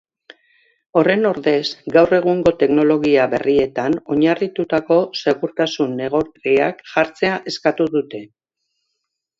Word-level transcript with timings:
Horren 1.01 1.27
ordez, 1.31 1.59
gaur 1.97 2.15
egungo 2.19 2.53
teknologia 2.63 3.27
berrietan 3.35 3.99
oinarritutako 4.17 4.99
segurtasun 5.23 5.97
neurriak 6.03 6.83
jartzea 6.95 7.39
eskatu 7.55 7.93
dute. 7.99 8.29